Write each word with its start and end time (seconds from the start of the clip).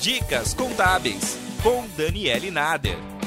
Dicas 0.00 0.54
Contábeis, 0.54 1.36
com 1.62 1.86
Daniele 1.94 2.50
Nader. 2.50 3.19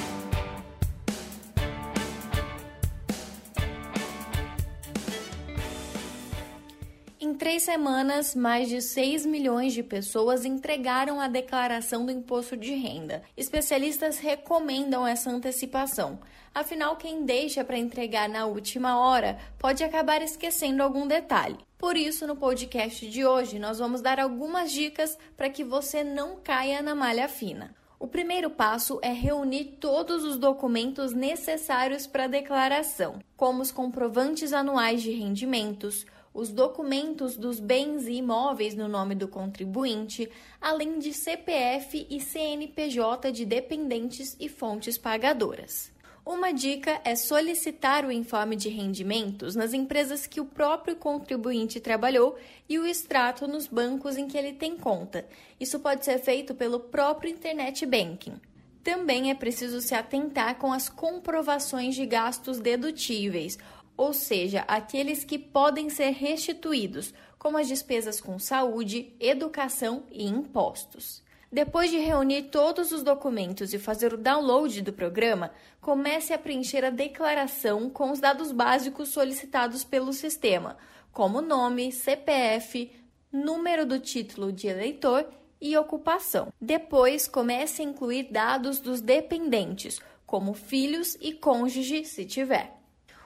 Três 7.44 7.64
semanas, 7.64 8.34
mais 8.34 8.70
de 8.70 8.82
6 8.82 9.26
milhões 9.26 9.74
de 9.74 9.84
pessoas 9.84 10.46
entregaram 10.46 11.20
a 11.20 11.28
declaração 11.28 12.06
do 12.06 12.12
imposto 12.14 12.56
de 12.56 12.74
renda. 12.74 13.22
Especialistas 13.36 14.18
recomendam 14.18 15.06
essa 15.06 15.30
antecipação. 15.30 16.22
Afinal, 16.56 16.96
quem 16.96 17.26
deixa 17.26 17.62
para 17.62 17.78
entregar 17.78 18.30
na 18.30 18.46
última 18.46 18.98
hora 18.98 19.38
pode 19.60 19.84
acabar 19.84 20.22
esquecendo 20.22 20.82
algum 20.82 21.06
detalhe. 21.06 21.58
Por 21.78 21.98
isso, 21.98 22.26
no 22.26 22.38
podcast 22.38 23.06
de 23.10 23.26
hoje, 23.26 23.60
nós 23.60 23.78
vamos 23.78 24.00
dar 24.00 24.22
algumas 24.22 24.72
dicas 24.72 25.18
para 25.36 25.50
que 25.50 25.66
você 25.66 26.02
não 26.02 26.38
caia 26.42 26.82
na 26.82 26.96
malha 26.96 27.28
fina. 27.28 27.76
O 28.00 28.08
primeiro 28.08 28.50
passo 28.50 29.00
é 29.02 29.12
reunir 29.12 29.78
todos 29.82 30.24
os 30.24 30.38
documentos 30.38 31.14
necessários 31.14 32.08
para 32.08 32.24
a 32.24 32.28
declaração, 32.28 33.20
como 33.36 33.62
os 33.62 33.72
comprovantes 33.72 34.54
anuais 34.54 35.02
de 35.02 35.12
rendimentos, 35.12 36.06
os 36.34 36.50
documentos 36.50 37.38
dos 37.38 37.60
bens 37.60 38.08
e 38.08 38.14
imóveis 38.14 38.74
no 38.74 38.88
nome 38.88 39.14
do 39.16 39.28
contribuinte, 39.28 40.30
além 40.60 41.00
de 41.00 41.14
CPF 41.14 42.08
e 42.10 42.20
CNPJ 42.20 43.32
de 43.32 43.46
dependentes 43.46 44.36
e 44.40 44.50
fontes 44.50 44.98
pagadoras. 44.98 45.94
Uma 46.26 46.54
dica 46.54 47.02
é 47.04 47.18
solicitar 47.18 48.06
o 48.06 48.12
informe 48.12 48.56
de 48.56 48.70
rendimentos 48.70 49.58
nas 49.58 49.74
empresas 49.74 50.26
que 50.26 50.40
o 50.40 50.46
próprio 50.46 50.96
contribuinte 50.96 51.82
trabalhou 51.82 52.38
e 52.68 52.80
o 52.80 52.86
extrato 52.86 53.46
nos 53.46 53.68
bancos 53.68 54.16
em 54.16 54.26
que 54.26 54.38
ele 54.38 54.54
tem 54.54 54.78
conta. 54.78 55.28
Isso 55.60 55.82
pode 55.82 56.06
ser 56.06 56.20
feito 56.20 56.56
pelo 56.56 56.80
próprio 56.80 57.30
Internet 57.30 57.86
Banking. 57.86 58.40
Também 58.82 59.32
é 59.32 59.36
preciso 59.36 59.82
se 59.82 59.94
atentar 59.94 60.56
com 60.56 60.72
as 60.72 60.88
comprovações 60.88 61.94
de 61.94 62.06
gastos 62.06 62.60
dedutíveis, 62.60 63.58
ou 63.96 64.14
seja, 64.14 64.64
aqueles 64.68 65.24
que 65.24 65.38
podem 65.38 65.90
ser 65.90 66.12
restituídos, 66.12 67.14
como 67.38 67.58
as 67.58 67.68
despesas 67.68 68.20
com 68.22 68.40
saúde, 68.40 69.14
educação 69.20 70.04
e 70.12 70.26
impostos. 70.26 71.22
Depois 71.52 71.92
de 71.92 72.00
reunir 72.00 72.44
todos 72.44 72.92
os 72.92 73.04
documentos 73.04 73.74
e 73.74 73.78
fazer 73.78 74.12
o 74.12 74.18
download 74.18 74.82
do 74.82 74.92
programa, 74.92 75.52
comece 75.80 76.34
a 76.34 76.38
preencher 76.40 76.84
a 76.84 76.90
declaração 76.90 77.92
com 77.92 78.10
os 78.12 78.20
dados 78.20 78.52
básicos 78.52 79.10
solicitados 79.10 79.84
pelo 79.84 80.12
sistema, 80.14 80.78
como 81.12 81.42
nome, 81.42 81.92
CPF, 81.92 82.92
número 83.32 83.86
do 83.86 84.00
título 84.00 84.52
de 84.52 84.68
eleitor 84.68 85.28
e 85.62 85.78
ocupação. 85.78 86.52
Depois, 86.60 87.28
comece 87.28 87.84
a 87.84 87.86
incluir 87.86 88.32
dados 88.32 88.80
dos 88.80 89.00
dependentes, 89.00 90.00
como 90.26 90.56
filhos 90.56 91.16
e 91.22 91.34
cônjuge, 91.34 92.04
se 92.04 92.26
tiver. 92.26 92.83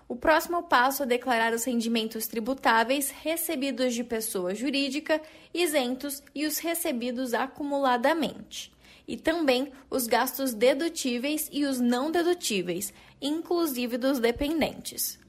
O 0.07 0.15
próximo 0.15 0.63
passo 0.63 1.03
é 1.03 1.05
declarar 1.05 1.53
os 1.53 1.65
rendimentos 1.65 2.27
tributáveis 2.27 3.09
recebidos 3.09 3.93
de 3.93 4.05
pessoa 4.05 4.55
jurídica, 4.55 5.21
isentos 5.53 6.23
e 6.33 6.45
os 6.45 6.59
recebidos 6.59 7.33
acumuladamente. 7.33 8.71
E 9.05 9.17
também 9.17 9.71
os 9.89 10.07
gastos 10.07 10.53
dedutíveis 10.53 11.49
e 11.51 11.65
os 11.65 11.79
não 11.79 12.09
dedutíveis, 12.09 12.93
inclusive 13.21 13.97
dos 13.97 14.19
dependentes. 14.19 15.19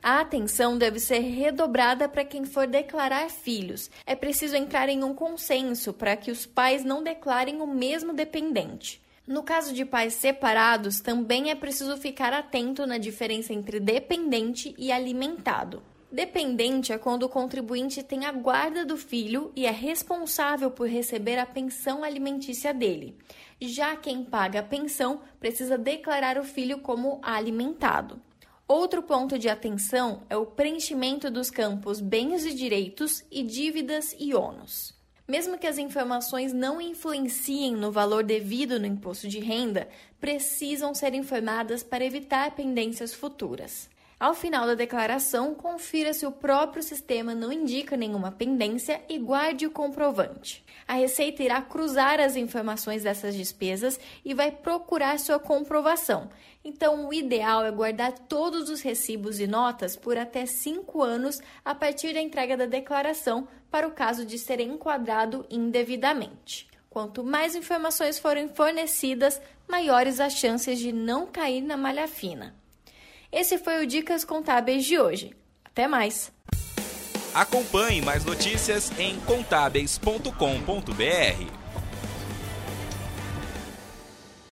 A 0.00 0.20
atenção 0.20 0.76
deve 0.76 0.98
ser 0.98 1.20
redobrada 1.20 2.08
para 2.08 2.24
quem 2.24 2.44
for 2.44 2.66
declarar 2.66 3.28
filhos. 3.30 3.90
É 4.04 4.16
preciso 4.16 4.56
entrar 4.56 4.88
em 4.88 5.04
um 5.04 5.14
consenso 5.14 5.92
para 5.92 6.16
que 6.16 6.30
os 6.30 6.44
pais 6.44 6.84
não 6.84 7.02
declarem 7.02 7.60
o 7.60 7.66
mesmo 7.66 8.12
dependente. 8.12 9.00
No 9.26 9.42
caso 9.44 9.72
de 9.72 9.84
pais 9.84 10.14
separados, 10.14 11.00
também 11.00 11.50
é 11.50 11.54
preciso 11.54 11.96
ficar 11.96 12.32
atento 12.32 12.86
na 12.86 12.98
diferença 12.98 13.52
entre 13.52 13.78
dependente 13.78 14.74
e 14.76 14.90
alimentado. 14.90 15.82
Dependente 16.10 16.92
é 16.92 16.98
quando 16.98 17.22
o 17.22 17.28
contribuinte 17.28 18.02
tem 18.02 18.26
a 18.26 18.32
guarda 18.32 18.84
do 18.84 18.98
filho 18.98 19.50
e 19.56 19.64
é 19.64 19.70
responsável 19.70 20.70
por 20.70 20.86
receber 20.86 21.38
a 21.38 21.46
pensão 21.46 22.04
alimentícia 22.04 22.74
dele. 22.74 23.16
Já 23.60 23.96
quem 23.96 24.24
paga 24.24 24.58
a 24.58 24.62
pensão 24.62 25.22
precisa 25.38 25.78
declarar 25.78 26.36
o 26.36 26.44
filho 26.44 26.80
como 26.80 27.18
alimentado. 27.22 28.20
Outro 28.66 29.02
ponto 29.02 29.38
de 29.38 29.48
atenção 29.48 30.22
é 30.28 30.36
o 30.36 30.44
preenchimento 30.44 31.30
dos 31.30 31.50
campos 31.50 32.00
bens 32.00 32.44
e 32.44 32.52
direitos 32.52 33.24
e 33.30 33.42
dívidas 33.42 34.14
e 34.18 34.34
ônus. 34.34 35.00
Mesmo 35.32 35.56
que 35.56 35.66
as 35.66 35.78
informações 35.78 36.52
não 36.52 36.78
influenciem 36.78 37.74
no 37.74 37.90
valor 37.90 38.22
devido 38.22 38.78
no 38.78 38.84
imposto 38.84 39.26
de 39.26 39.40
renda, 39.40 39.88
precisam 40.20 40.94
ser 40.94 41.14
informadas 41.14 41.82
para 41.82 42.04
evitar 42.04 42.54
pendências 42.54 43.14
futuras. 43.14 43.88
Ao 44.22 44.34
final 44.34 44.68
da 44.68 44.76
declaração, 44.76 45.52
confira 45.52 46.14
se 46.14 46.24
o 46.24 46.30
próprio 46.30 46.80
sistema 46.80 47.34
não 47.34 47.52
indica 47.52 47.96
nenhuma 47.96 48.30
pendência 48.30 49.02
e 49.08 49.18
guarde 49.18 49.66
o 49.66 49.70
comprovante. 49.72 50.64
A 50.86 50.92
Receita 50.92 51.42
irá 51.42 51.60
cruzar 51.60 52.20
as 52.20 52.36
informações 52.36 53.02
dessas 53.02 53.34
despesas 53.34 53.98
e 54.24 54.32
vai 54.32 54.52
procurar 54.52 55.18
sua 55.18 55.40
comprovação. 55.40 56.28
Então, 56.64 57.08
o 57.08 57.12
ideal 57.12 57.64
é 57.64 57.72
guardar 57.72 58.12
todos 58.12 58.70
os 58.70 58.80
recibos 58.80 59.40
e 59.40 59.48
notas 59.48 59.96
por 59.96 60.16
até 60.16 60.46
cinco 60.46 61.02
anos 61.02 61.40
a 61.64 61.74
partir 61.74 62.14
da 62.14 62.20
entrega 62.20 62.56
da 62.56 62.66
declaração, 62.66 63.48
para 63.72 63.88
o 63.88 63.90
caso 63.90 64.24
de 64.24 64.38
ser 64.38 64.60
enquadrado 64.60 65.44
indevidamente. 65.50 66.68
Quanto 66.88 67.24
mais 67.24 67.56
informações 67.56 68.20
forem 68.20 68.46
fornecidas, 68.46 69.42
maiores 69.66 70.20
as 70.20 70.34
chances 70.34 70.78
de 70.78 70.92
não 70.92 71.26
cair 71.26 71.60
na 71.60 71.76
malha 71.76 72.06
fina. 72.06 72.61
Esse 73.32 73.56
foi 73.56 73.82
o 73.82 73.86
Dicas 73.86 74.24
Contábeis 74.24 74.84
de 74.84 75.00
hoje. 75.00 75.34
Até 75.64 75.88
mais! 75.88 76.30
Acompanhe 77.32 78.02
mais 78.02 78.26
notícias 78.26 78.92
em 78.98 79.18
contábeis.com.br. 79.20 80.32